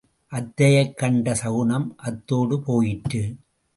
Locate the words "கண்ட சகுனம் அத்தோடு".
0.97-2.59